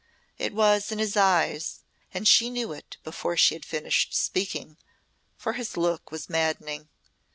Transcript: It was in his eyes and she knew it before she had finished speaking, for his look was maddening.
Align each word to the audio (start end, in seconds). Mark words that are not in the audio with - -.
It 0.39 0.55
was 0.55 0.91
in 0.91 0.97
his 0.97 1.15
eyes 1.15 1.81
and 2.11 2.27
she 2.27 2.49
knew 2.49 2.71
it 2.73 2.97
before 3.03 3.37
she 3.37 3.53
had 3.53 3.63
finished 3.63 4.15
speaking, 4.15 4.77
for 5.37 5.53
his 5.53 5.77
look 5.77 6.09
was 6.11 6.27
maddening. 6.27 6.89